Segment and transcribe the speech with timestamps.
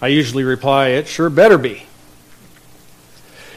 [0.00, 1.84] I usually reply, It sure better be.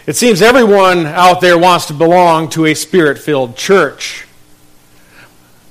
[0.07, 4.25] It seems everyone out there wants to belong to a spirit filled church.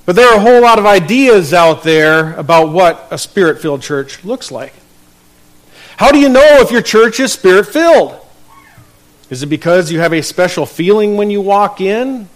[0.07, 3.83] But there are a whole lot of ideas out there about what a spirit filled
[3.83, 4.73] church looks like.
[5.97, 8.17] How do you know if your church is spirit filled?
[9.31, 12.29] Is it because you have a special feeling when you walk in?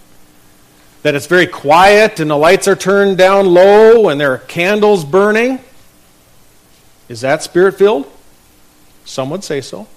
[1.03, 5.03] That it's very quiet and the lights are turned down low and there are candles
[5.03, 5.59] burning?
[7.09, 8.11] Is that spirit filled?
[9.05, 9.87] Some would say so.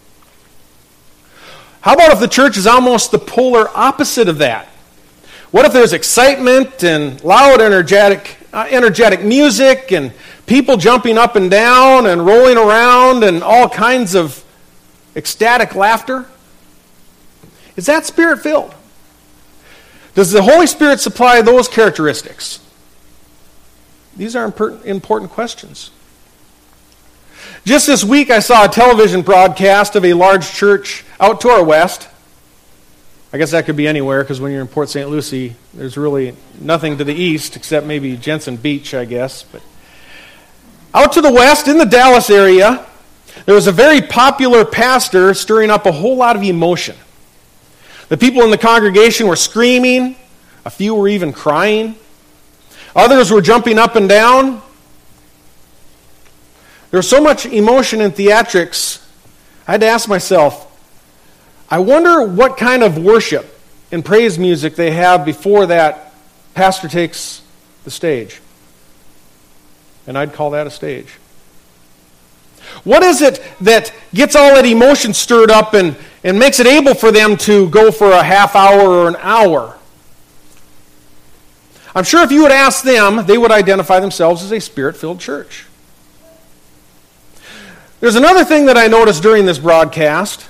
[1.80, 4.68] How about if the church is almost the polar opposite of that?
[5.50, 10.12] What if there's excitement and loud, energetic, uh, energetic music and
[10.46, 14.44] people jumping up and down and rolling around and all kinds of
[15.16, 16.26] ecstatic laughter?
[17.76, 18.74] Is that spirit filled?
[20.14, 22.60] Does the Holy Spirit supply those characteristics?
[24.16, 24.52] These are
[24.84, 25.92] important questions.
[27.68, 31.62] Just this week, I saw a television broadcast of a large church out to our
[31.62, 32.08] west.
[33.30, 35.06] I guess that could be anywhere because when you're in Port St.
[35.10, 39.42] Lucie, there's really nothing to the east except maybe Jensen Beach, I guess.
[39.42, 39.60] But
[40.94, 42.86] out to the west in the Dallas area,
[43.44, 46.96] there was a very popular pastor stirring up a whole lot of emotion.
[48.08, 50.16] The people in the congregation were screaming,
[50.64, 51.96] a few were even crying.
[52.96, 54.62] Others were jumping up and down.
[56.90, 59.04] There was so much emotion and theatrics,
[59.66, 60.64] I had to ask myself,
[61.70, 63.58] I wonder what kind of worship
[63.92, 66.14] and praise music they have before that
[66.54, 67.42] pastor takes
[67.84, 68.40] the stage.
[70.06, 71.18] And I'd call that a stage.
[72.84, 76.94] What is it that gets all that emotion stirred up and, and makes it able
[76.94, 79.78] for them to go for a half hour or an hour?
[81.94, 85.20] I'm sure if you would ask them, they would identify themselves as a spirit filled
[85.20, 85.66] church.
[88.00, 90.48] There's another thing that I noticed during this broadcast.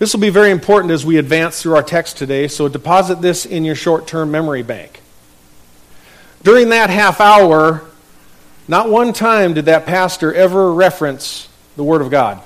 [0.00, 3.46] This will be very important as we advance through our text today, so deposit this
[3.46, 5.00] in your short term memory bank.
[6.42, 7.84] During that half hour,
[8.66, 12.42] not one time did that pastor ever reference the Word of God.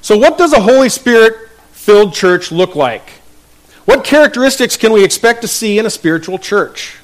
[0.00, 1.34] So, what does a Holy Spirit
[1.72, 3.06] filled church look like?
[3.84, 6.99] What characteristics can we expect to see in a spiritual church?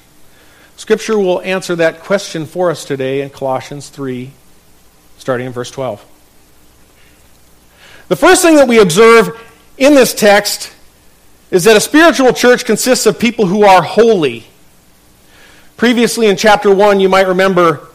[0.77, 4.31] Scripture will answer that question for us today in Colossians 3,
[5.17, 6.05] starting in verse 12.
[8.09, 9.43] The first thing that we observe
[9.79, 10.71] in this text
[11.49, 14.45] is that a spiritual church consists of people who are holy.
[15.77, 17.87] Previously in chapter 1, you might remember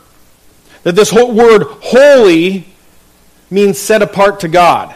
[0.82, 2.66] that this word holy
[3.48, 4.92] means set apart to God.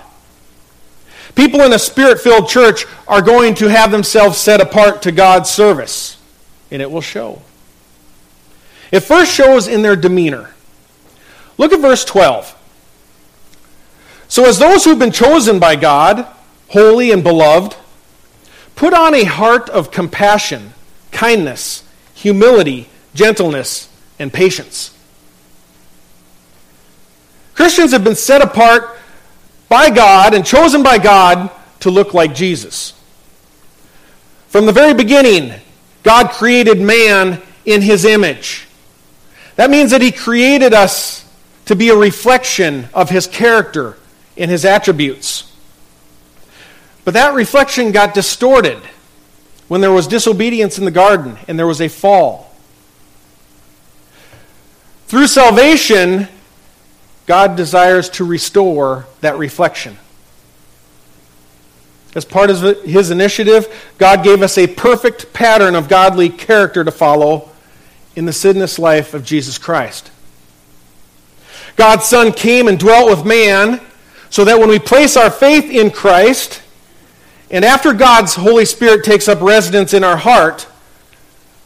[1.37, 5.51] People in a spirit filled church are going to have themselves set apart to God's
[5.51, 6.17] service,
[6.73, 7.43] and it will show.
[8.93, 10.55] It first shows in their demeanor.
[11.59, 12.55] Look at verse 12.
[14.29, 16.27] So, as those who've been chosen by God,
[16.69, 17.77] holy and beloved,
[18.75, 20.75] put on a heart of compassion,
[21.13, 23.89] kindness, humility, gentleness,
[24.19, 24.93] and patience.
[27.55, 28.99] Christians have been set apart
[29.69, 32.93] by God and chosen by God to look like Jesus.
[34.49, 35.53] From the very beginning,
[36.03, 38.66] God created man in his image.
[39.57, 41.25] That means that He created us
[41.67, 43.97] to be a reflection of His character
[44.37, 45.53] and His attributes.
[47.05, 48.79] But that reflection got distorted
[49.69, 52.53] when there was disobedience in the garden and there was a fall.
[55.07, 56.29] Through salvation,
[57.27, 59.99] God desires to restore that reflection.
[62.15, 66.91] As part of his initiative, God gave us a perfect pattern of godly character to
[66.91, 67.51] follow
[68.17, 70.11] in the sinless life of Jesus Christ.
[71.77, 73.81] God's Son came and dwelt with man
[74.31, 76.63] so that when we place our faith in Christ,
[77.51, 80.67] and after God's Holy Spirit takes up residence in our heart,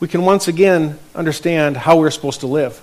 [0.00, 2.82] we can once again understand how we're supposed to live.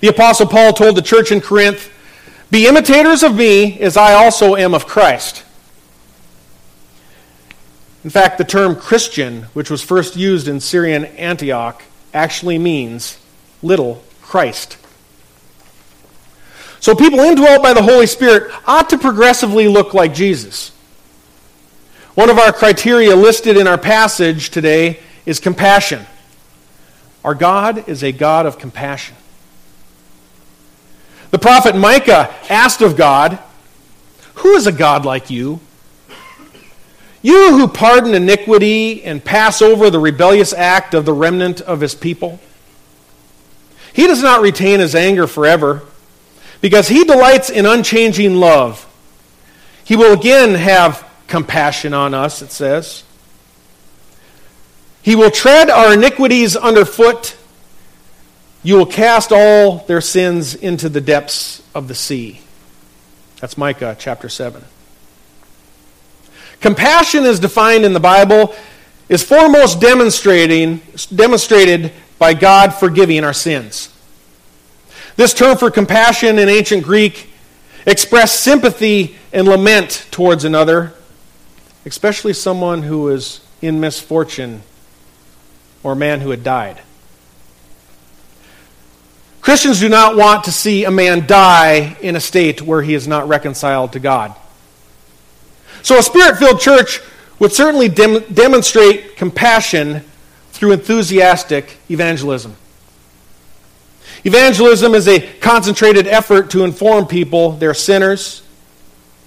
[0.00, 1.90] The Apostle Paul told the church in Corinth,
[2.50, 5.44] Be imitators of me as I also am of Christ.
[8.02, 13.18] In fact, the term Christian, which was first used in Syrian Antioch, actually means
[13.62, 14.76] little Christ.
[16.80, 20.70] So people indwelt by the Holy Spirit ought to progressively look like Jesus.
[22.14, 26.06] One of our criteria listed in our passage today is compassion.
[27.24, 29.16] Our God is a God of compassion.
[31.30, 33.38] The prophet Micah asked of God,
[34.36, 35.60] Who is a God like you?
[37.22, 41.94] You who pardon iniquity and pass over the rebellious act of the remnant of his
[41.94, 42.40] people.
[43.92, 45.82] He does not retain his anger forever
[46.60, 48.86] because he delights in unchanging love.
[49.84, 53.04] He will again have compassion on us, it says.
[55.02, 57.36] He will tread our iniquities underfoot.
[58.62, 62.40] You will cast all their sins into the depths of the sea.
[63.40, 64.62] That's Micah chapter 7.
[66.60, 68.54] Compassion, as defined in the Bible,
[69.08, 70.80] is foremost demonstrating,
[71.14, 73.88] demonstrated by God forgiving our sins.
[75.16, 77.28] This term for compassion in ancient Greek
[77.86, 80.92] expressed sympathy and lament towards another,
[81.86, 84.62] especially someone who was in misfortune
[85.82, 86.80] or a man who had died.
[89.40, 93.08] Christians do not want to see a man die in a state where he is
[93.08, 94.34] not reconciled to God.
[95.82, 97.00] So, a spirit filled church
[97.38, 100.04] would certainly dem- demonstrate compassion
[100.52, 102.54] through enthusiastic evangelism.
[104.24, 108.42] Evangelism is a concentrated effort to inform people they're sinners,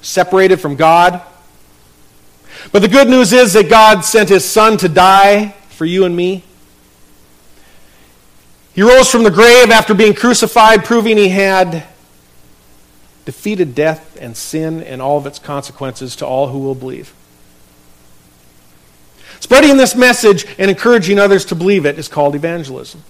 [0.01, 1.21] separated from God.
[2.71, 6.15] But the good news is that God sent his Son to die for you and
[6.15, 6.43] me.
[8.75, 11.83] He rose from the grave after being crucified, proving he had
[13.25, 17.13] defeated death and sin and all of its consequences to all who will believe.
[19.39, 23.03] Spreading this message and encouraging others to believe it is called evangelism.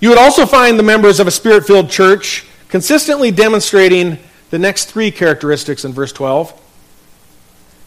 [0.00, 4.18] You would also find the members of a spirit filled church consistently demonstrating
[4.50, 6.60] the next three characteristics in verse 12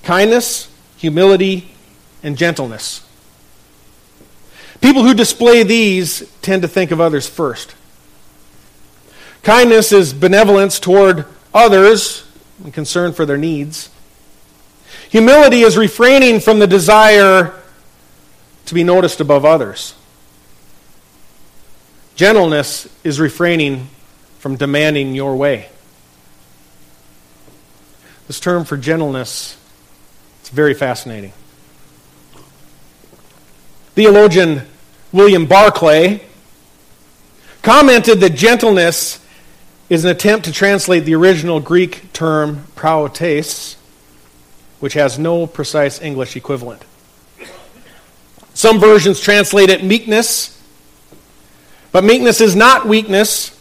[0.03, 1.73] kindness, humility,
[2.23, 3.05] and gentleness.
[4.79, 7.75] People who display these tend to think of others first.
[9.45, 12.27] Kindness is benevolence toward others
[12.63, 13.91] and concern for their needs.
[15.09, 17.53] Humility is refraining from the desire
[18.65, 19.93] to be noticed above others.
[22.15, 23.87] Gentleness is refraining
[24.39, 25.69] from demanding your way.
[28.25, 29.57] This term for gentleness
[30.41, 31.33] it's very fascinating.
[33.93, 34.63] Theologian
[35.11, 36.21] William Barclay
[37.61, 39.19] commented that gentleness
[39.89, 43.75] is an attempt to translate the original Greek term praotes,
[44.79, 46.83] which has no precise English equivalent.
[48.53, 50.61] Some versions translate it meekness,
[51.91, 53.51] but meekness is not weakness.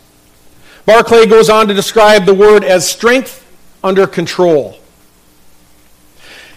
[0.86, 3.44] Barclay goes on to describe the word as strength
[3.82, 4.78] under control.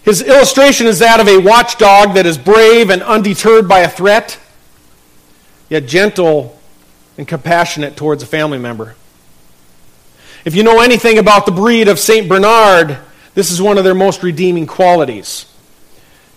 [0.03, 4.39] His illustration is that of a watchdog that is brave and undeterred by a threat,
[5.69, 6.57] yet gentle
[7.17, 8.95] and compassionate towards a family member.
[10.45, 12.27] If you know anything about the breed of St.
[12.27, 12.97] Bernard,
[13.33, 15.45] this is one of their most redeeming qualities.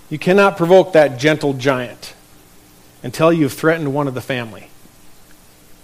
[0.08, 2.14] You cannot provoke that gentle giant
[3.02, 4.69] until you've threatened one of the family.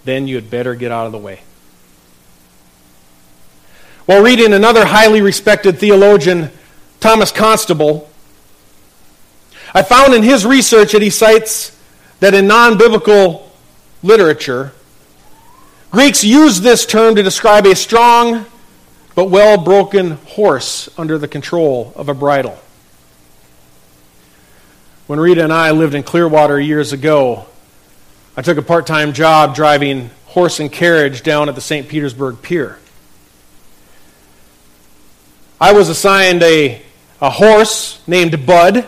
[0.04, 1.40] Then you had better get out of the way.
[4.06, 6.50] While reading another highly respected theologian,
[7.00, 8.08] Thomas Constable,
[9.74, 11.76] I found in his research that he cites
[12.20, 13.50] that in non biblical
[14.02, 14.72] literature,
[15.96, 18.44] Greeks used this term to describe a strong
[19.14, 22.58] but well broken horse under the control of a bridle.
[25.06, 27.46] When Rita and I lived in Clearwater years ago,
[28.36, 31.88] I took a part time job driving horse and carriage down at the St.
[31.88, 32.78] Petersburg Pier.
[35.58, 36.82] I was assigned a
[37.22, 38.86] a horse named Bud.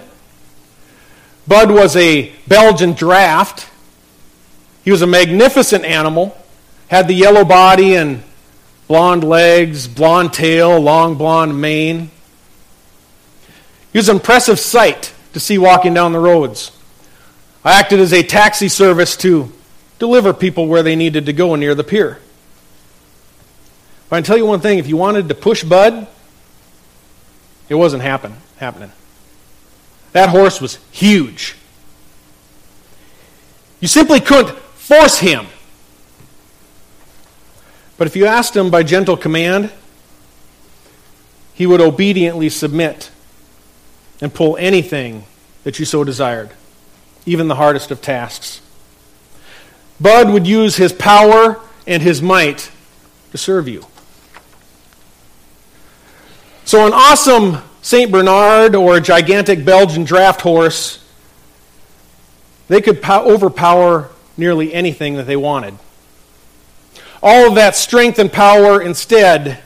[1.47, 3.67] Bud was a Belgian draft.
[4.85, 6.37] He was a magnificent animal,
[6.89, 8.23] had the yellow body and
[8.87, 12.11] blonde legs, blonde tail, long blonde mane.
[13.93, 16.73] He was an impressive sight to see walking down the roads.
[17.65, 19.53] I acted as a taxi service to
[19.99, 22.19] deliver people where they needed to go near the pier.
[24.09, 26.07] But I can tell you one thing if you wanted to push Bud,
[27.69, 28.93] it wasn't happen, happening.
[30.13, 31.57] That horse was huge.
[33.81, 35.47] You simply couldn't force him.
[37.99, 39.71] But if you asked him by gentle command,
[41.53, 43.11] he would obediently submit
[44.21, 45.25] and pull anything
[45.65, 46.51] that you so desired,
[47.27, 48.61] even the hardest of tasks.
[50.01, 52.71] Bud would use his power and his might
[53.33, 53.85] to serve you.
[56.65, 58.13] So, an awesome St.
[58.13, 61.05] Bernard or a gigantic Belgian draft horse,
[62.69, 65.77] they could po- overpower nearly anything that they wanted.
[67.23, 69.61] All of that strength and power instead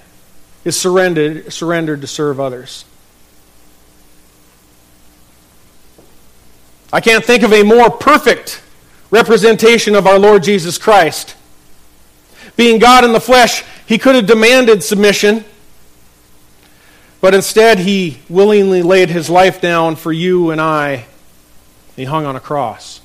[0.65, 2.85] is surrendered, surrendered to serve others.
[6.93, 8.63] I can't think of a more perfect
[9.11, 11.37] representation of our Lord Jesus Christ.
[12.57, 15.45] Being God in the flesh, he could have demanded submission,
[17.21, 21.05] but instead he willingly laid his life down for you and I.
[21.97, 23.02] He hung on a cross.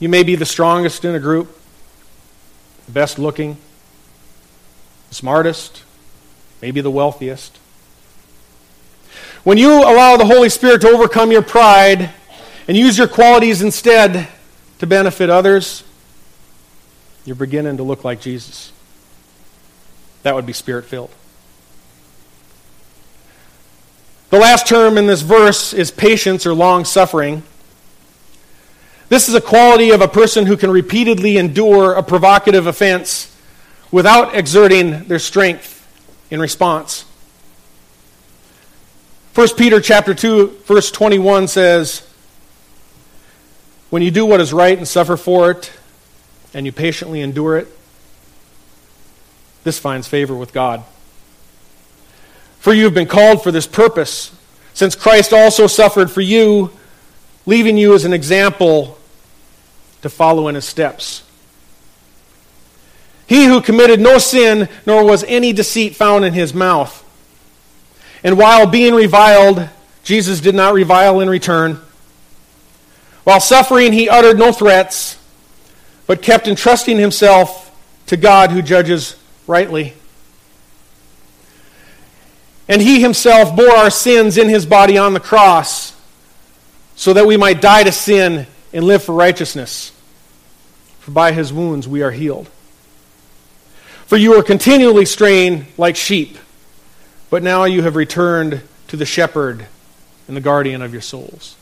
[0.00, 1.56] You may be the strongest in a group,
[2.86, 3.58] the best looking,
[5.10, 5.84] the smartest,
[6.62, 7.58] maybe the wealthiest.
[9.44, 12.10] When you allow the Holy Spirit to overcome your pride
[12.66, 14.28] and use your qualities instead
[14.78, 15.84] to benefit others,
[17.24, 18.72] you're beginning to look like Jesus.
[20.22, 21.10] That would be spirit filled.
[24.30, 27.42] The last term in this verse is patience or long suffering.
[29.10, 33.36] This is a quality of a person who can repeatedly endure a provocative offense
[33.90, 35.76] without exerting their strength
[36.30, 37.04] in response.
[39.34, 42.02] 1 Peter chapter 2 verse 21 says,
[43.90, 45.72] "When you do what is right and suffer for it,
[46.54, 47.66] and you patiently endure it,
[49.64, 50.84] this finds favor with God.
[52.60, 54.30] For you have been called for this purpose,
[54.72, 56.70] since Christ also suffered for you,
[57.44, 58.98] leaving you as an example
[60.02, 61.22] to follow in his steps."
[63.26, 67.04] He who committed no sin, nor was any deceit found in his mouth.
[68.24, 69.68] And while being reviled,
[70.02, 71.80] Jesus did not revile in return.
[73.22, 75.16] While suffering, he uttered no threats,
[76.06, 77.70] but kept entrusting himself
[78.06, 79.14] to God who judges
[79.46, 79.94] rightly.
[82.68, 85.92] And he himself bore our sins in his body on the cross,
[86.96, 89.92] so that we might die to sin and live for righteousness.
[91.00, 92.48] For by his wounds we are healed.
[94.06, 96.36] For you were continually straying like sheep,
[97.30, 99.66] but now you have returned to the shepherd
[100.26, 101.56] and the guardian of your souls.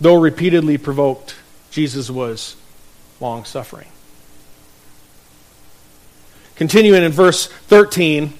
[0.00, 1.36] Though repeatedly provoked,
[1.70, 2.56] Jesus was
[3.20, 3.88] long suffering.
[6.56, 8.32] Continuing in verse 13,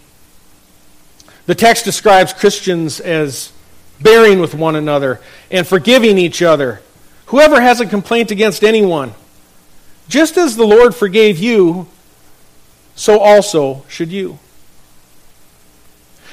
[1.47, 3.53] the text describes Christians as
[4.01, 5.21] bearing with one another
[5.51, 6.83] and forgiving each other.
[7.27, 9.15] Whoever has a complaint against anyone,
[10.09, 11.89] just as the Lord forgave you,
[12.95, 14.39] so also should you.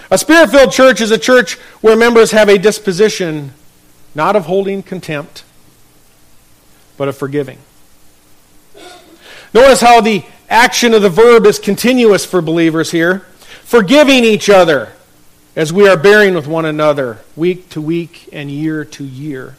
[0.10, 3.54] A spirit filled church is a church where members have a disposition
[4.14, 5.46] not of holding contempt,
[6.98, 7.58] but of forgiving.
[9.54, 13.20] Notice how the action of the verb is continuous for believers here.
[13.64, 14.92] Forgiving each other
[15.56, 19.56] as we are bearing with one another week to week and year to year.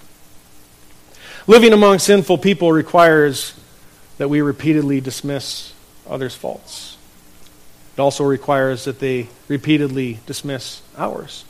[1.47, 3.55] Living among sinful people requires
[4.19, 5.75] that we repeatedly dismiss
[6.09, 6.97] others' faults.
[7.97, 11.45] It also requires that they repeatedly dismiss ours.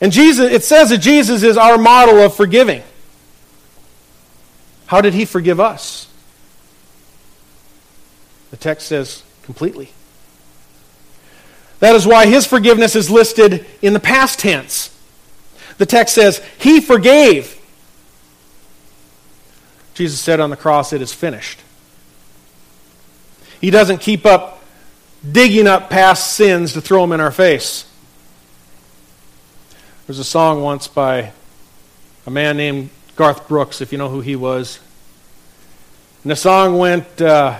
[0.00, 2.82] And Jesus, it says that Jesus is our model of forgiving.
[4.86, 6.08] How did he forgive us?
[8.50, 9.90] The text says completely.
[11.80, 14.96] That is why his forgiveness is listed in the past tense.
[15.78, 17.58] The text says, He forgave.
[19.94, 21.60] Jesus said on the cross, It is finished.
[23.60, 24.62] He doesn't keep up
[25.30, 27.86] digging up past sins to throw them in our face.
[30.06, 31.32] There's a song once by
[32.26, 34.80] a man named Garth Brooks, if you know who he was.
[36.24, 37.58] And the song went uh,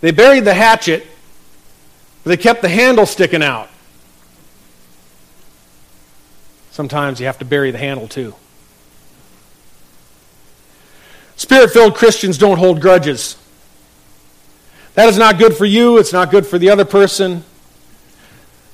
[0.00, 1.06] They buried the hatchet,
[2.26, 3.68] but they kept the handle sticking out.
[6.72, 8.34] Sometimes you have to bury the handle too.
[11.36, 13.36] Spirit filled Christians don't hold grudges.
[14.94, 17.44] That is not good for you, it's not good for the other person.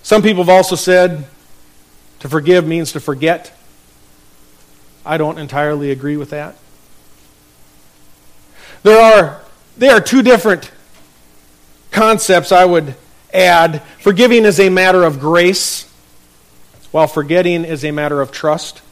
[0.03, 1.27] Some people have also said
[2.21, 3.53] to forgive means to forget.
[5.05, 6.57] I don't entirely agree with that.
[8.83, 9.43] There are,
[9.77, 10.71] there are two different
[11.91, 12.95] concepts I would
[13.33, 13.83] add.
[14.01, 15.91] Forgiving is a matter of grace,
[16.91, 18.83] while forgetting is a matter of trust.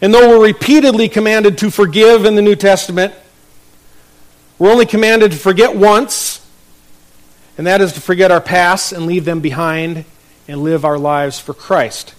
[0.00, 3.14] And though we're repeatedly commanded to forgive in the New Testament,
[4.58, 6.44] we're only commanded to forget once,
[7.56, 10.04] and that is to forget our past and leave them behind
[10.48, 12.14] and live our lives for Christ.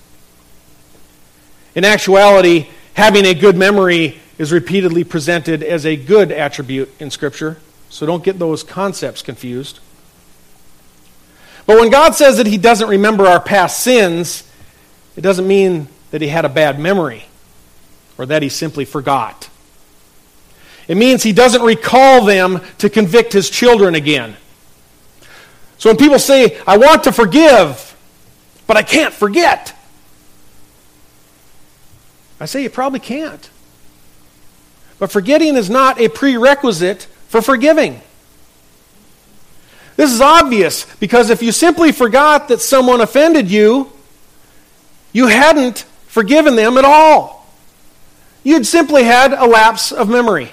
[1.76, 7.58] In actuality, having a good memory is repeatedly presented as a good attribute in Scripture,
[7.90, 9.80] so don't get those concepts confused.
[11.66, 14.50] But when God says that He doesn't remember our past sins,
[15.16, 17.26] it doesn't mean that He had a bad memory
[18.18, 19.50] or that He simply forgot.
[20.88, 24.36] It means he doesn't recall them to convict his children again.
[25.78, 27.96] So when people say, I want to forgive,
[28.68, 29.76] but I can't forget.
[32.40, 33.50] I say you probably can't.
[35.00, 38.02] But forgetting is not a prerequisite for forgiving.
[39.96, 43.92] This is obvious because if you simply forgot that someone offended you,
[45.14, 47.48] you hadn't forgiven them at all.
[48.44, 50.52] You'd simply had a lapse of memory.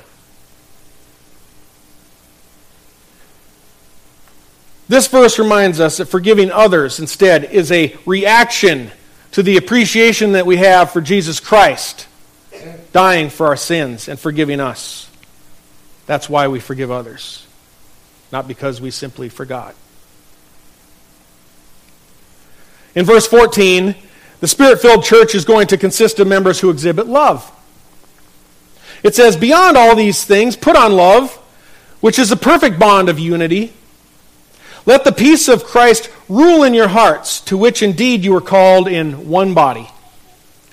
[4.88, 8.90] This verse reminds us that forgiving others instead is a reaction
[9.32, 12.06] to the appreciation that we have for Jesus Christ
[12.92, 15.10] dying for our sins and forgiving us.
[16.06, 17.41] That's why we forgive others,
[18.32, 19.74] not because we simply forgot.
[22.94, 23.94] In verse 14,
[24.40, 27.50] the spirit filled church is going to consist of members who exhibit love.
[29.02, 31.32] It says, Beyond all these things, put on love,
[32.00, 33.72] which is the perfect bond of unity.
[34.84, 38.88] Let the peace of Christ rule in your hearts, to which indeed you were called
[38.88, 39.88] in one body,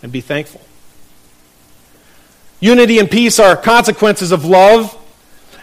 [0.02, 0.62] and be thankful.
[2.60, 4.96] Unity and peace are consequences of love,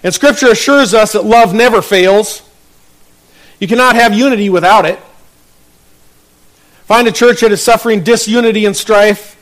[0.02, 2.42] and Scripture assures us that love never fails.
[3.58, 4.98] You cannot have unity without it.
[6.84, 9.36] Find a church that is suffering disunity and strife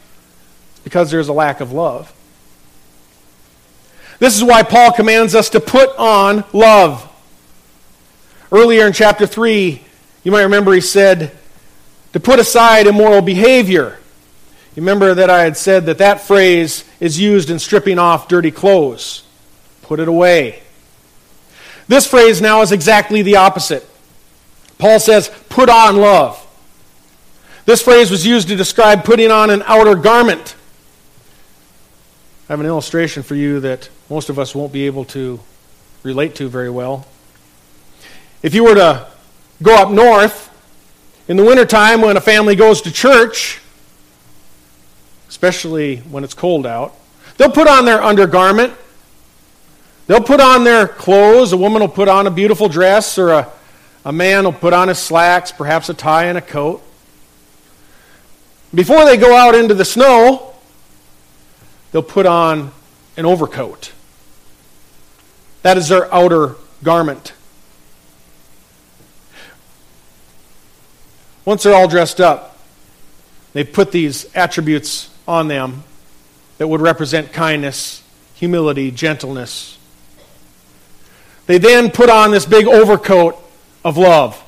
[0.84, 2.12] because there is a lack of love.
[4.18, 7.10] This is why Paul commands us to put on love.
[8.52, 9.82] Earlier in chapter 3,
[10.22, 11.32] you might remember he said
[12.12, 13.98] to put aside immoral behavior.
[14.76, 18.52] You remember that I had said that that phrase is used in stripping off dirty
[18.52, 19.23] clothes.
[19.84, 20.62] Put it away.
[21.88, 23.86] This phrase now is exactly the opposite.
[24.78, 26.40] Paul says, put on love.
[27.66, 30.56] This phrase was used to describe putting on an outer garment.
[32.48, 35.38] I have an illustration for you that most of us won't be able to
[36.02, 37.06] relate to very well.
[38.42, 39.06] If you were to
[39.62, 40.50] go up north
[41.28, 43.60] in the wintertime when a family goes to church,
[45.28, 46.94] especially when it's cold out,
[47.36, 48.72] they'll put on their undergarment.
[50.06, 51.52] They'll put on their clothes.
[51.52, 53.52] A woman will put on a beautiful dress, or a,
[54.04, 56.82] a man will put on his slacks, perhaps a tie and a coat.
[58.74, 60.54] Before they go out into the snow,
[61.92, 62.72] they'll put on
[63.16, 63.92] an overcoat.
[65.62, 67.32] That is their outer garment.
[71.44, 72.58] Once they're all dressed up,
[73.52, 75.84] they put these attributes on them
[76.58, 78.02] that would represent kindness,
[78.34, 79.78] humility, gentleness.
[81.46, 83.36] They then put on this big overcoat
[83.84, 84.40] of love.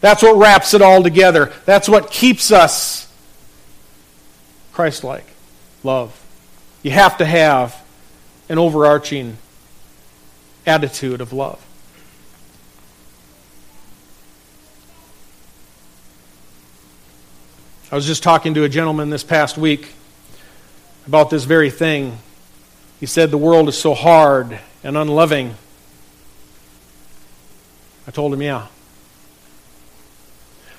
[0.00, 1.52] That's what wraps it all together.
[1.64, 3.08] That's what keeps us
[4.72, 5.26] Christ like
[5.84, 6.18] love.
[6.82, 7.80] You have to have
[8.48, 9.36] an overarching
[10.66, 11.64] attitude of love.
[17.90, 19.92] I was just talking to a gentleman this past week
[21.06, 22.16] about this very thing.
[23.00, 25.56] He said the world is so hard and unloving.
[28.06, 28.66] I told him, yeah.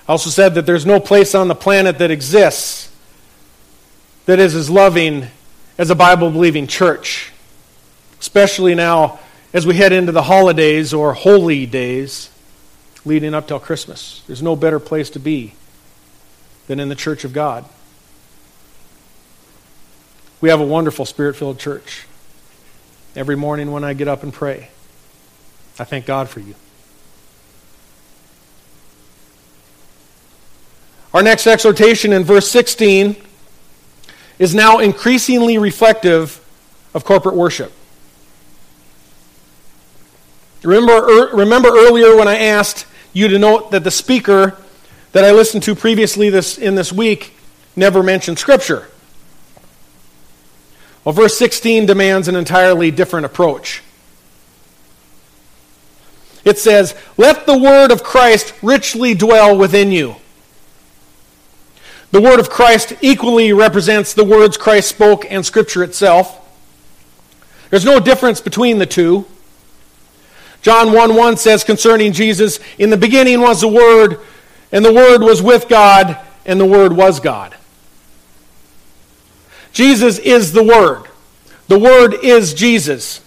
[0.08, 2.92] I also said that there's no place on the planet that exists
[4.26, 5.28] that is as loving
[5.78, 7.32] as a Bible believing church,
[8.20, 9.20] especially now
[9.54, 12.30] as we head into the holidays or holy days
[13.06, 14.24] leading up till Christmas.
[14.28, 15.54] There's no better place to be
[16.68, 17.66] than in the church of God.
[20.42, 22.06] We have a wonderful spirit filled church.
[23.16, 24.70] Every morning when I get up and pray,
[25.80, 26.56] I thank God for you.
[31.14, 33.16] Our next exhortation in verse 16
[34.40, 36.44] is now increasingly reflective
[36.94, 37.72] of corporate worship.
[40.64, 44.58] Remember, er, remember earlier when I asked you to note that the speaker
[45.12, 47.34] that I listened to previously this, in this week
[47.76, 48.90] never mentioned Scripture.
[51.04, 53.84] Well, verse 16 demands an entirely different approach.
[56.44, 60.16] It says, Let the word of Christ richly dwell within you.
[62.14, 66.40] The word of Christ equally represents the words Christ spoke and Scripture itself.
[67.72, 69.26] There's no difference between the two.
[70.62, 74.20] John 1 1 says concerning Jesus, In the beginning was the Word,
[74.72, 77.56] and the Word was with God, and the Word was God.
[79.72, 81.08] Jesus is the Word.
[81.68, 83.22] The Word is Jesus.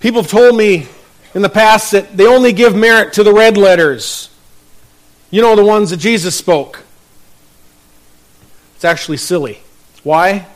[0.00, 0.88] People have told me
[1.32, 4.30] in the past that they only give merit to the red letters.
[5.30, 6.82] You know, the ones that Jesus spoke.
[8.76, 9.60] It's actually silly.
[10.04, 10.46] Why?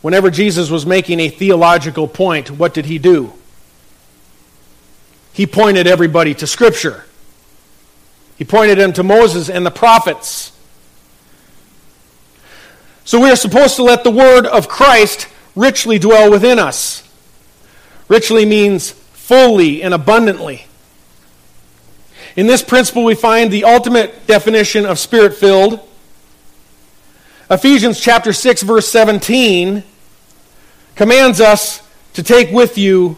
[0.00, 3.34] Whenever Jesus was making a theological point, what did he do?
[5.32, 7.04] He pointed everybody to Scripture.
[8.36, 10.52] He pointed them to Moses and the prophets.
[13.04, 17.06] So we are supposed to let the word of Christ richly dwell within us.
[18.08, 20.66] Richly means fully and abundantly.
[22.36, 25.86] In this principle, we find the ultimate definition of spirit filled.
[27.50, 29.82] Ephesians chapter 6, verse 17
[30.94, 31.82] commands us
[32.12, 33.16] to take with you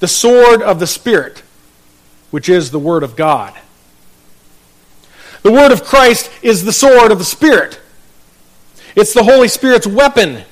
[0.00, 1.42] the sword of the Spirit,
[2.30, 3.54] which is the Word of God.
[5.42, 7.78] The Word of Christ is the sword of the Spirit.
[8.96, 10.44] It's the Holy Spirit's weapon.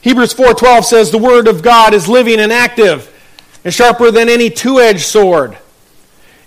[0.00, 3.10] Hebrews 4:12 says the word of God is living and active
[3.64, 5.58] and sharper than any two-edged sword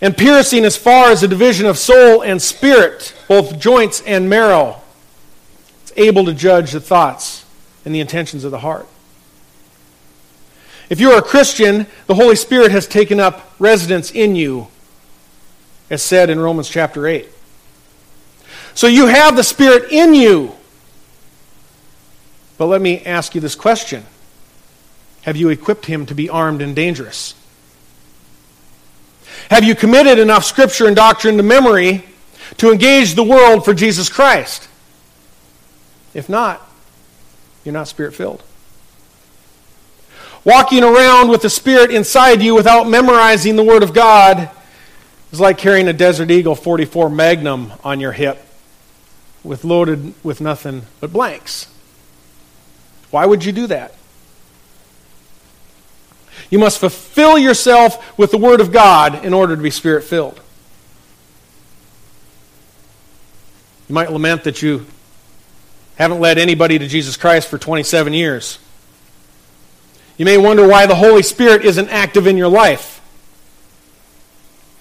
[0.02, 4.83] and piercing as far as the division of soul and spirit, both joints and marrow.
[5.94, 7.46] It's able to judge the thoughts
[7.86, 8.88] and the intentions of the heart.
[10.90, 14.68] If you are a Christian, the Holy Spirit has taken up residence in you,
[15.90, 17.28] as said in Romans chapter 8.
[18.76, 20.54] So you have the Spirit in you.
[22.58, 24.06] But let me ask you this question
[25.24, 27.36] Have you equipped him to be armed and dangerous?
[29.50, 32.04] Have you committed enough scripture and doctrine to memory
[32.58, 34.70] to engage the world for Jesus Christ?
[36.14, 36.62] If not,
[37.64, 38.44] you're not spirit filled.
[40.46, 44.50] Walking around with the Spirit inside you without memorizing the Word of God
[45.32, 48.46] is like carrying a Desert Eagle 44 Magnum on your hip
[49.42, 51.68] with loaded with nothing but blanks.
[53.10, 53.96] Why would you do that?
[56.50, 60.42] You must fulfill yourself with the Word of God in order to be Spirit filled.
[63.88, 64.86] You might lament that you
[65.96, 68.60] haven't led anybody to Jesus Christ for 27 years.
[70.18, 73.02] You may wonder why the Holy Spirit isn't active in your life.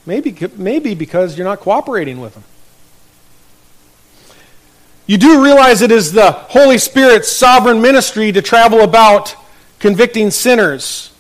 [0.05, 2.45] Maybe, maybe because you're not cooperating with Him.
[5.07, 9.35] You do realize it is the Holy Spirit's sovereign ministry to travel about
[9.79, 11.13] convicting sinners.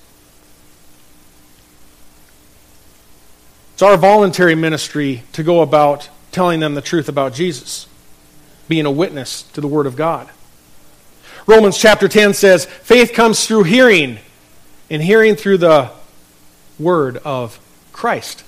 [3.75, 7.87] It's our voluntary ministry to go about telling them the truth about Jesus,
[8.69, 10.29] being a witness to the Word of God.
[11.47, 14.19] Romans chapter 10 says, faith comes through hearing,
[14.89, 15.91] and hearing through the
[16.79, 17.59] word of
[17.93, 18.45] Christ.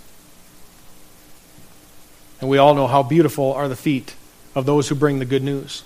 [2.41, 4.15] And we all know how beautiful are the feet
[4.55, 5.83] of those who bring the good news.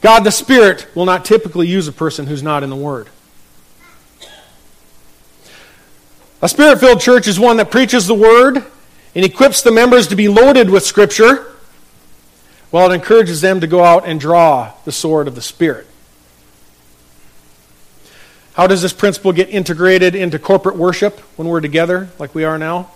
[0.00, 3.08] God the Spirit will not typically use a person who's not in the Word.
[6.42, 8.64] A spirit filled church is one that preaches the Word
[9.14, 11.49] and equips the members to be loaded with Scripture
[12.72, 15.86] well, it encourages them to go out and draw the sword of the Spirit.
[18.54, 22.58] How does this principle get integrated into corporate worship when we're together like we are
[22.58, 22.90] now?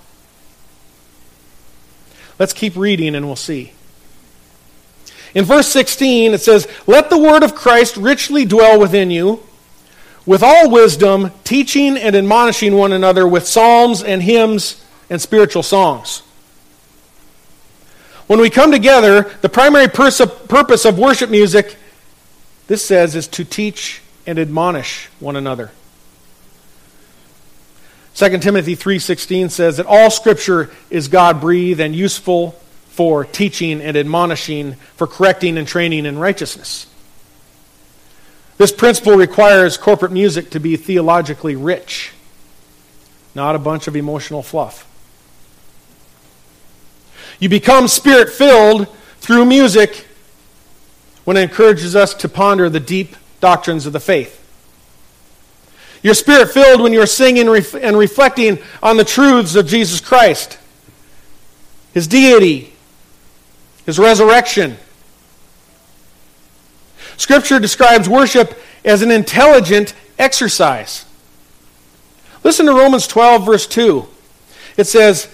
[2.38, 3.72] Let's keep reading and we'll see.
[5.34, 9.42] In verse 16, it says, Let the word of Christ richly dwell within you,
[10.26, 16.22] with all wisdom, teaching and admonishing one another with psalms and hymns and spiritual songs
[18.26, 21.76] when we come together, the primary pers- purpose of worship music,
[22.66, 25.70] this says, is to teach and admonish one another.
[28.14, 32.52] 2 Timothy 3:16 says that all scripture is God-breathed and useful
[32.90, 36.86] for teaching and admonishing, for correcting and training in righteousness.
[38.56, 42.12] This principle requires corporate music to be theologically rich,
[43.34, 44.86] not a bunch of emotional fluff.
[47.40, 50.06] You become spirit filled through music
[51.24, 54.40] when it encourages us to ponder the deep doctrines of the faith.
[56.02, 60.58] You're spirit filled when you're singing and reflecting on the truths of Jesus Christ,
[61.94, 62.74] His deity,
[63.86, 64.76] His resurrection.
[67.16, 71.06] Scripture describes worship as an intelligent exercise.
[72.42, 74.06] Listen to Romans 12, verse 2.
[74.76, 75.33] It says,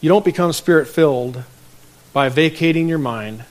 [0.00, 1.42] You don't become spirit filled
[2.12, 3.44] by vacating your mind,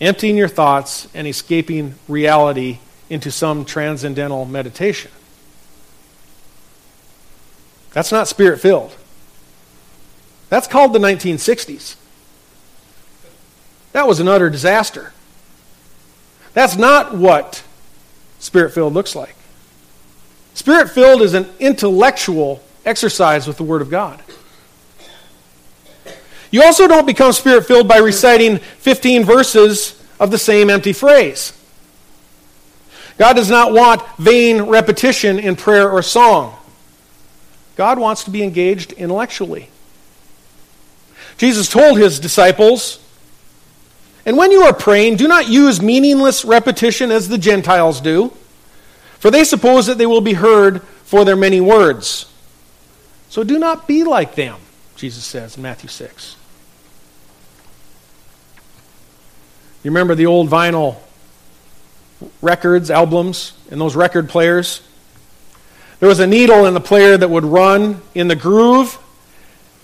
[0.00, 2.78] emptying your thoughts, and escaping reality
[3.08, 5.10] into some transcendental meditation.
[7.92, 8.96] That's not spirit filled.
[10.48, 11.96] That's called the 1960s.
[13.92, 15.12] That was an utter disaster.
[16.52, 17.62] That's not what
[18.38, 19.36] spirit filled looks like.
[20.54, 24.20] Spirit filled is an intellectual exercise with the Word of God.
[26.50, 31.56] You also don't become spirit filled by reciting 15 verses of the same empty phrase.
[33.18, 36.56] God does not want vain repetition in prayer or song.
[37.76, 39.68] God wants to be engaged intellectually.
[41.36, 42.98] Jesus told his disciples,
[44.26, 48.32] And when you are praying, do not use meaningless repetition as the Gentiles do,
[49.18, 52.30] for they suppose that they will be heard for their many words.
[53.28, 54.58] So do not be like them,
[54.96, 56.36] Jesus says in Matthew 6.
[59.82, 60.96] You remember the old vinyl
[62.42, 64.82] records, albums, and those record players?
[66.00, 68.98] There was a needle in the player that would run in the groove,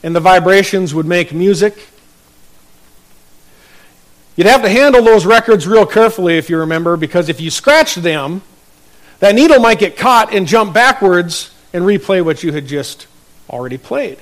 [0.02, 1.88] and the vibrations would make music.
[4.36, 8.02] You'd have to handle those records real carefully if you remember, because if you scratched
[8.02, 8.42] them,
[9.20, 13.06] that needle might get caught and jump backwards and replay what you had just
[13.48, 14.18] already played.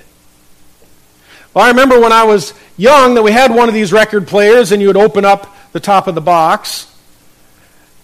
[1.53, 4.71] Well, I remember when I was young that we had one of these record players,
[4.71, 6.87] and you would open up the top of the box.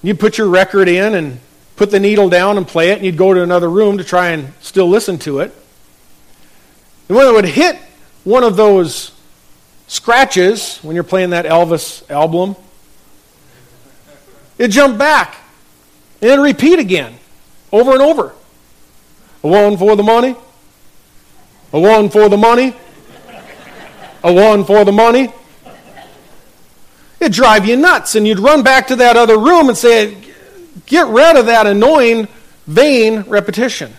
[0.04, 1.40] You'd put your record in and
[1.78, 4.32] put the needle down and play it, and you'd go to another room to try
[4.32, 5.56] and still listen to it.
[7.08, 7.78] And when it would hit
[8.26, 9.14] one of those
[9.88, 12.58] scratches, when you're playing that Elvis album,
[14.58, 15.38] it jumped back
[16.22, 17.16] and it'd repeat again,
[17.72, 18.34] over and over.
[19.46, 20.36] A one for the money,
[21.72, 22.76] a one for the money,
[24.26, 25.32] a one for the money.
[27.22, 30.18] It'd drive you nuts, and you'd run back to that other room and say,
[30.88, 32.28] Get rid of that annoying,
[32.66, 33.94] vain repetition.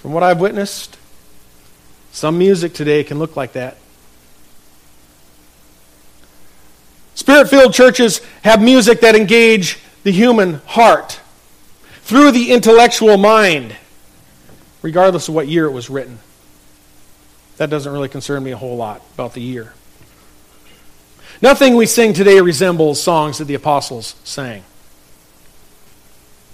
[0.00, 0.98] From what I've witnessed,
[2.12, 3.78] some music today can look like that.
[7.14, 11.20] Spirit filled churches have music that engage the human heart
[12.02, 13.74] through the intellectual mind,
[14.82, 16.18] regardless of what year it was written.
[17.56, 19.72] That doesn't really concern me a whole lot about the year.
[21.42, 24.62] Nothing we sing today resembles songs that the apostles sang.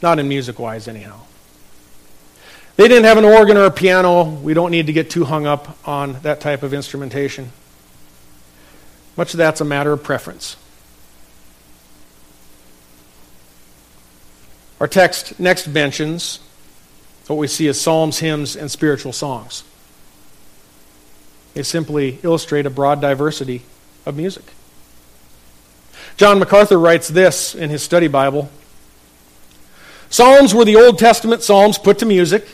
[0.01, 1.21] Not in music wise, anyhow.
[2.77, 4.25] They didn't have an organ or a piano.
[4.25, 7.51] We don't need to get too hung up on that type of instrumentation.
[9.17, 10.57] Much of that's a matter of preference.
[14.79, 16.39] Our text next mentions
[17.27, 19.65] what we see as psalms, hymns, and spiritual songs.
[21.55, 23.63] They simply illustrate a broad diversity
[24.05, 24.45] of music.
[26.17, 28.51] John MacArthur writes this in his study Bible
[30.09, 32.47] Psalms were the Old Testament psalms put to music,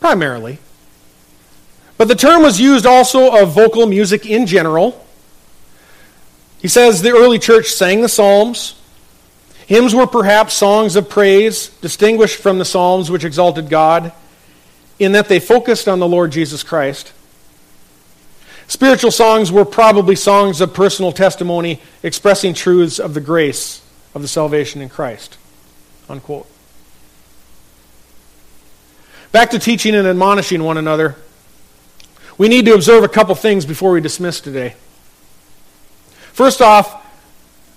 [0.00, 0.58] primarily.
[1.96, 5.04] But the term was used also of vocal music in general.
[6.60, 8.74] He says the early church sang the psalms.
[9.66, 14.12] Hymns were perhaps songs of praise, distinguished from the psalms which exalted God,
[14.98, 17.12] in that they focused on the Lord Jesus Christ.
[18.70, 23.82] Spiritual songs were probably songs of personal testimony expressing truths of the grace
[24.14, 25.36] of the salvation in Christ.
[26.08, 26.46] Unquote.
[29.32, 31.16] Back to teaching and admonishing one another.
[32.38, 34.76] We need to observe a couple things before we dismiss today.
[36.32, 37.04] First off,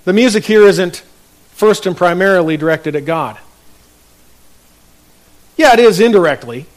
[0.06, 0.98] the music here isn't
[1.54, 3.40] first and primarily directed at God.
[5.58, 6.68] Yeah, it is indirectly,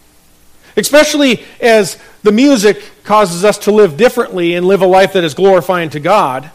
[0.77, 5.35] especially as the music causes us to live differently and live a life that is
[5.35, 6.51] glorifying to God.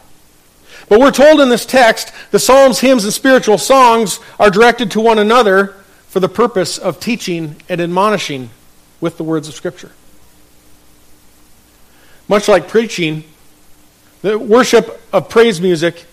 [0.88, 5.00] But we're told in this text the psalms, hymns, and spiritual songs are directed to
[5.00, 5.74] one another
[6.08, 8.50] for the purpose of teaching and admonishing
[9.00, 9.90] with the words of Scripture.
[12.28, 13.24] Much like preaching,
[14.20, 16.04] the worship of praise music,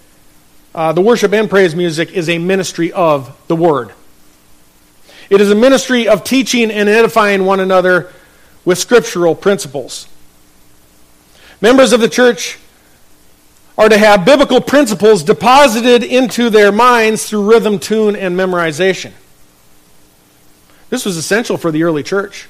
[0.74, 3.92] uh, the worship and praise music is a ministry of the Word.
[5.30, 8.12] It is a ministry of teaching and edifying one another
[8.66, 10.08] with scriptural principles.
[11.62, 12.58] Members of the church
[13.78, 19.12] are to have biblical principles deposited into their minds through rhythm, tune, and memorization.
[20.90, 22.48] This was essential for the early church.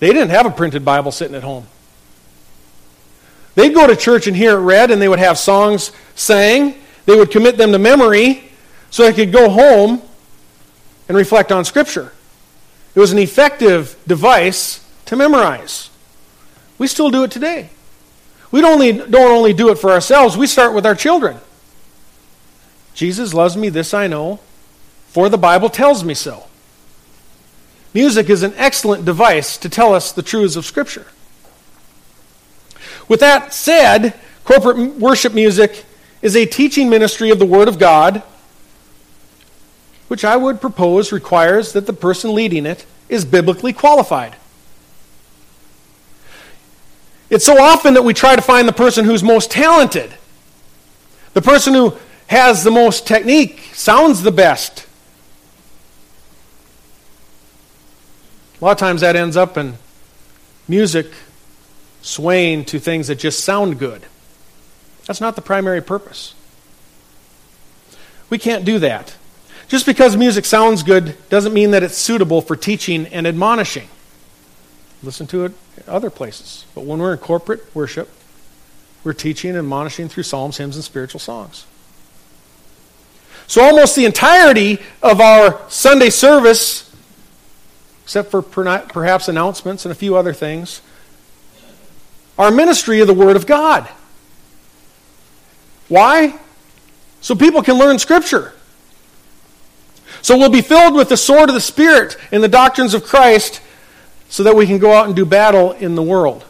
[0.00, 1.66] They didn't have a printed Bible sitting at home.
[3.54, 6.76] They'd go to church and hear it read, and they would have songs sang.
[7.04, 8.50] They would commit them to memory
[8.90, 10.02] so they could go home
[11.12, 12.10] and reflect on Scripture.
[12.94, 15.90] It was an effective device to memorize.
[16.78, 17.68] We still do it today.
[18.50, 21.36] We don't only, don't only do it for ourselves, we start with our children.
[22.94, 24.40] Jesus loves me, this I know,
[25.08, 26.44] for the Bible tells me so.
[27.92, 31.08] music is an excellent device to tell us the truths of Scripture.
[33.06, 35.84] With that said, corporate worship music
[36.22, 38.22] is a teaching ministry of the Word of God,
[40.12, 44.36] which I would propose requires that the person leading it is biblically qualified.
[47.30, 50.12] It's so often that we try to find the person who's most talented,
[51.32, 51.96] the person who
[52.26, 54.86] has the most technique, sounds the best.
[58.60, 59.78] A lot of times that ends up in
[60.68, 61.06] music
[62.02, 64.02] swaying to things that just sound good.
[65.06, 66.34] That's not the primary purpose.
[68.28, 69.16] We can't do that.
[69.68, 73.88] Just because music sounds good doesn't mean that it's suitable for teaching and admonishing.
[75.02, 75.52] Listen to it
[75.86, 76.66] other places.
[76.74, 78.08] But when we're in corporate worship,
[79.04, 81.66] we're teaching and admonishing through psalms, hymns, and spiritual songs.
[83.46, 86.94] So almost the entirety of our Sunday service,
[88.04, 90.80] except for perhaps announcements and a few other things,
[92.38, 93.88] are ministry of the Word of God.
[95.88, 96.38] Why?
[97.20, 98.54] So people can learn Scripture.
[100.22, 103.60] So we'll be filled with the sword of the Spirit and the doctrines of Christ
[104.28, 106.44] so that we can go out and do battle in the world.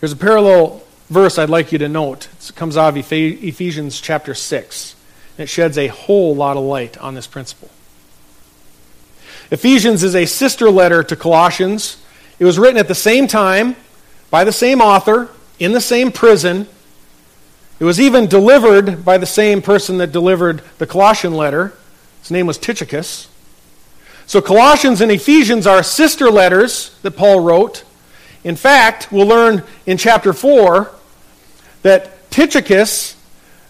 [0.00, 2.28] There's a parallel verse I'd like you to note.
[2.38, 4.94] It comes out of Ephesians chapter 6.
[5.36, 7.70] And It sheds a whole lot of light on this principle.
[9.50, 11.98] Ephesians is a sister letter to Colossians.
[12.38, 13.76] It was written at the same time
[14.30, 16.68] by the same author in the same prison.
[17.78, 21.74] It was even delivered by the same person that delivered the Colossian letter.
[22.22, 23.28] His name was Tychicus.
[24.26, 27.84] So, Colossians and Ephesians are sister letters that Paul wrote.
[28.42, 30.90] In fact, we'll learn in chapter 4
[31.82, 33.14] that Tychicus,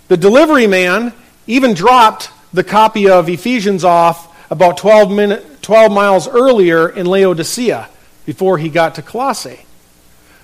[0.08, 1.12] the delivery man,
[1.46, 7.88] even dropped the copy of Ephesians off about 12, minute, 12 miles earlier in Laodicea
[8.24, 9.66] before he got to Colossae.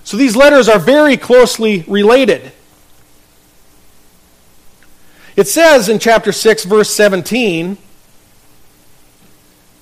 [0.04, 2.52] So these letters are very closely related.
[5.36, 7.78] It says in chapter 6, verse 17,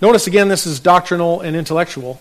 [0.00, 2.20] notice again this is doctrinal and intellectual.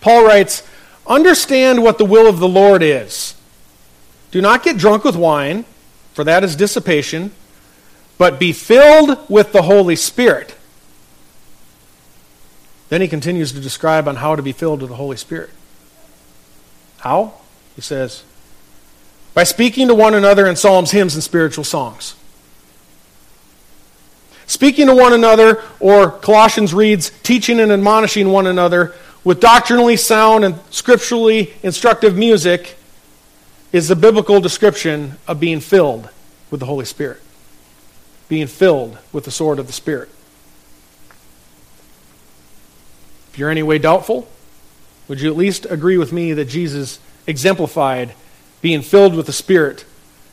[0.00, 0.62] Paul writes,
[1.06, 3.34] Understand what the will of the Lord is.
[4.30, 5.64] Do not get drunk with wine,
[6.12, 7.32] for that is dissipation,
[8.18, 10.54] but be filled with the Holy Spirit.
[12.90, 15.50] Then he continues to describe on how to be filled with the Holy Spirit.
[16.98, 17.34] How?
[17.74, 18.24] He says,
[19.34, 22.14] by speaking to one another in psalms, hymns, and spiritual songs.
[24.46, 30.44] Speaking to one another, or Colossians reads, teaching and admonishing one another with doctrinally sound
[30.44, 32.76] and scripturally instructive music
[33.72, 36.08] is the biblical description of being filled
[36.50, 37.20] with the Holy Spirit,
[38.28, 40.08] being filled with the sword of the Spirit.
[43.32, 44.26] If you're any way doubtful,
[45.06, 48.14] would you at least agree with me that Jesus exemplified
[48.60, 49.84] being filled with the Spirit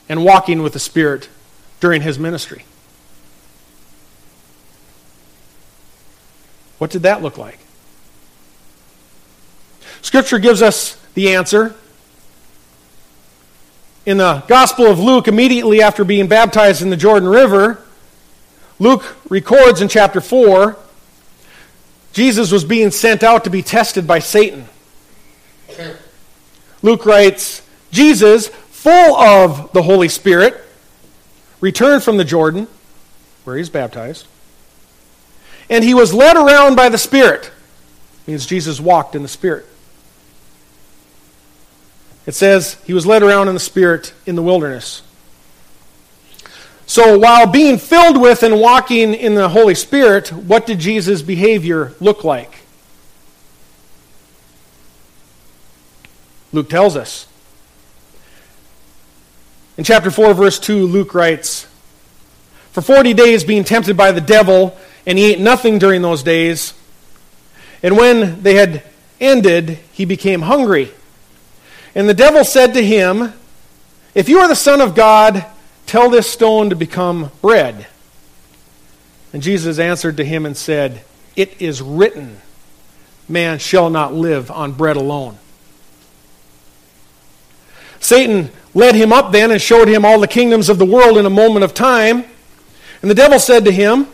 [0.09, 1.29] and walking with the Spirit
[1.79, 2.65] during his ministry?
[6.77, 7.59] What did that look like?
[10.01, 11.75] Scripture gives us the answer.
[14.05, 17.83] In the Gospel of Luke, immediately after being baptized in the Jordan River,
[18.79, 20.77] Luke records in chapter 4
[22.13, 24.67] Jesus was being sent out to be tested by Satan.
[26.81, 30.63] Luke writes Jesus, full of the Holy Spirit,
[31.61, 32.67] returned from the Jordan,
[33.43, 34.27] where he's baptized,
[35.69, 37.51] and he was led around by the Spirit.
[38.25, 39.65] It means Jesus walked in the Spirit.
[42.25, 45.01] It says he was led around in the Spirit in the wilderness.
[46.85, 51.93] So, while being filled with and walking in the Holy Spirit, what did Jesus' behavior
[51.99, 52.63] look like?
[56.53, 57.26] Luke tells us.
[59.77, 61.67] In chapter 4, verse 2, Luke writes
[62.71, 66.73] For 40 days being tempted by the devil, and he ate nothing during those days.
[67.83, 68.83] And when they had
[69.19, 70.91] ended, he became hungry.
[71.93, 73.33] And the devil said to him,
[74.15, 75.45] If you are the Son of God,
[75.87, 77.87] Tell this stone to become bread.
[79.31, 81.01] And Jesus answered to him and said,
[81.35, 82.41] It is written,
[83.27, 85.37] Man shall not live on bread alone.
[87.99, 91.25] Satan led him up then and showed him all the kingdoms of the world in
[91.25, 92.25] a moment of time.
[93.01, 94.07] And the devil said to him,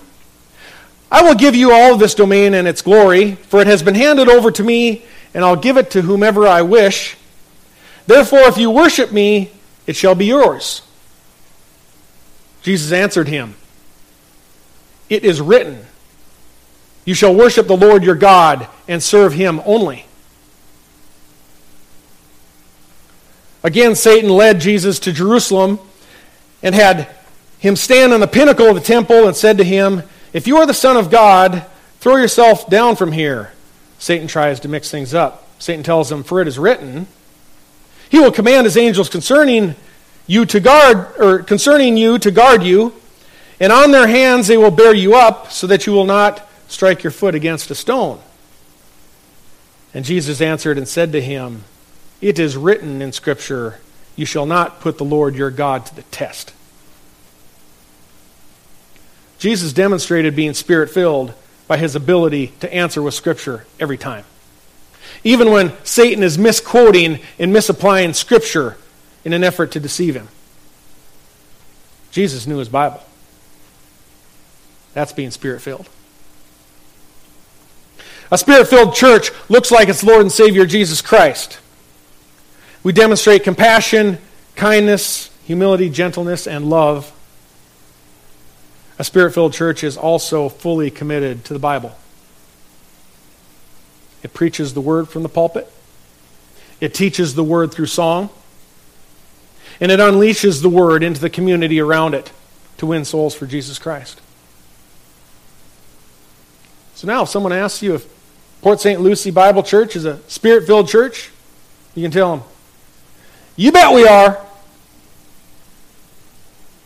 [1.12, 4.30] I will give you all this domain and its glory, for it has been handed
[4.30, 7.16] over to me, and I'll give it to whomever I wish.
[8.08, 9.52] Therefore, if you worship me,
[9.86, 10.82] it shall be yours.
[12.64, 13.56] Jesus answered him,
[15.10, 15.86] It is written,
[17.06, 20.06] You shall worship the Lord your God and serve him only.
[23.64, 25.80] Again, Satan led Jesus to Jerusalem
[26.62, 27.08] and had
[27.60, 30.04] him stand on the pinnacle of the temple and said to him,
[30.34, 31.66] If you are the Son of God,
[32.00, 33.54] throw yourself down from here.
[34.00, 35.48] Satan tries to mix things up.
[35.60, 37.08] Satan tells him, For it is written,
[38.10, 39.76] He will command His angels concerning
[40.28, 42.94] you to guard, or concerning you to guard you,
[43.62, 47.04] and on their hands they will bear you up, so that you will not strike
[47.04, 48.20] your foot against a stone.
[49.94, 51.64] And Jesus answered and said to him,
[52.24, 53.82] It is written in Scripture,
[54.16, 56.54] You shall not put the Lord your God to the test.
[59.40, 61.34] Jesus demonstrated being spirit filled
[61.68, 64.24] by his ability to answer with Scripture every time.
[65.26, 68.78] Even when Satan is misquoting and misapplying Scripture
[69.26, 70.30] in an effort to deceive him,
[72.12, 73.04] Jesus knew his Bible.
[74.94, 75.90] That's being spirit filled.
[78.32, 81.60] A spirit filled church looks like its Lord and Savior Jesus Christ.
[82.84, 84.18] We demonstrate compassion,
[84.56, 87.14] kindness, humility, gentleness, and love
[89.00, 91.96] a spirit filled church is also fully committed to the Bible.
[94.22, 95.70] It preaches the word from the pulpit,
[96.80, 98.30] it teaches the word through song,
[99.80, 102.32] and it unleashes the word into the community around it
[102.78, 104.22] to win souls for Jesus Christ.
[106.96, 108.08] So now, if someone asks you if
[108.62, 109.02] Port St.
[109.02, 111.32] Lucie Bible Church is a spirit filled church,
[111.96, 112.46] you can tell them,
[113.56, 114.44] You bet we are.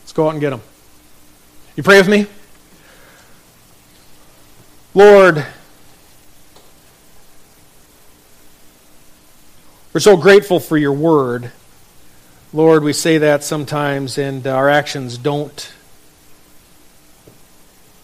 [0.01, 0.61] Let's go out and get them.
[1.75, 2.25] You pray with me?
[4.93, 5.45] Lord,
[9.93, 11.51] we're so grateful for your word.
[12.51, 15.71] Lord, we say that sometimes, and our actions don't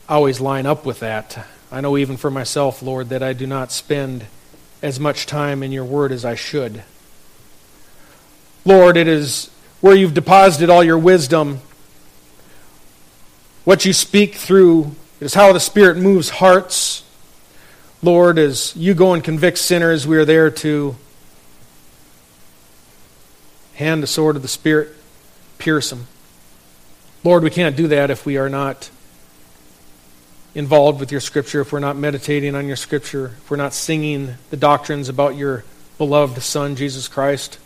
[0.08, 1.46] always line up with that.
[1.72, 4.26] I know even for myself, Lord, that I do not spend
[4.82, 6.84] as much time in your word as I should.
[8.66, 9.50] Lord, it is
[9.82, 11.60] where you've deposited all your wisdom
[13.64, 17.04] what you speak through is how the Spirit moves hearts.
[18.02, 20.98] Lord, as you go and convict sinners, we are there to
[23.76, 24.90] hand the sword of the Spirit,
[25.60, 26.08] pierce them.
[27.24, 28.90] Lord, we can't do that if we are not
[30.54, 34.36] involved with your Scripture, if we're not meditating on your Scripture, if we're not singing
[34.50, 35.64] the doctrines about your
[35.98, 37.60] beloved Son, Jesus Christ.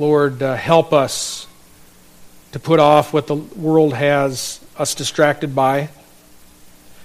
[0.00, 1.46] Lord, uh, help us
[2.52, 5.90] to put off what the world has us distracted by.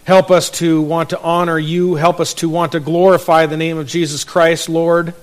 [0.06, 1.96] Help us to want to honor you.
[1.96, 5.14] Help us to want to glorify the name of Jesus Christ, Lord.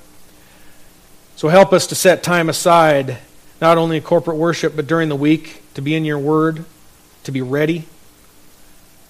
[1.37, 3.17] So help us to set time aside,
[3.59, 6.67] not only in corporate worship, but during the week, to be in your word,
[7.25, 7.87] to be ready,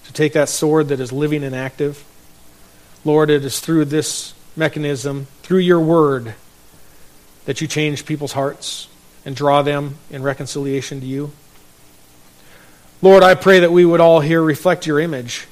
[0.05, 2.05] to take that sword that is living and active.
[3.03, 6.35] Lord, it is through this mechanism, through your word,
[7.45, 8.87] that you change people's hearts
[9.25, 11.31] and draw them in reconciliation to you.
[13.01, 15.47] Lord, I pray that we would all here reflect your image,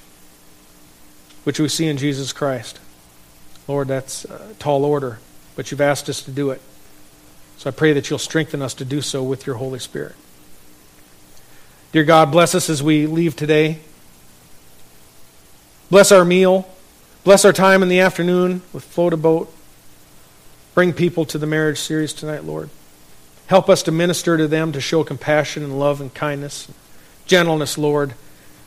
[1.44, 2.80] which we see in Jesus Christ.
[3.68, 5.20] Lord, that's a tall order,
[5.56, 6.62] but you've asked us to do it.
[7.58, 10.16] So I pray that you'll strengthen us to do so with your Holy Spirit.
[11.92, 13.80] Dear God, bless us as we leave today.
[15.90, 16.68] Bless our meal.
[17.26, 19.54] Bless our time in the afternoon with Float a Boat.
[20.74, 22.70] Bring people to the marriage series tonight, Lord.
[23.48, 26.76] Help us to minister to them, to show compassion and love and kindness, and
[27.26, 28.14] gentleness, Lord,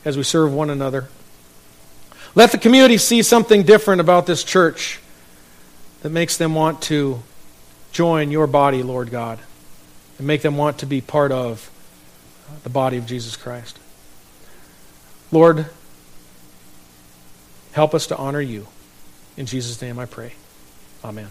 [0.04, 1.08] as we serve one another.
[2.34, 5.00] Let the community see something different about this church
[6.02, 7.22] that makes them want to
[7.92, 9.38] join your body, Lord God,
[10.18, 11.70] and make them want to be part of
[12.62, 13.78] the body of Jesus Christ.
[15.32, 15.66] Lord,
[17.72, 18.66] help us to honor you.
[19.36, 20.34] In Jesus' name I pray.
[21.02, 21.30] Amen.